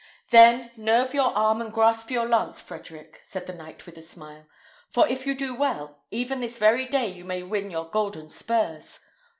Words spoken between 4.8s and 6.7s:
"for if you do well, even this